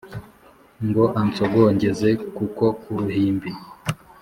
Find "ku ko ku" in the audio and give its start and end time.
2.35-2.89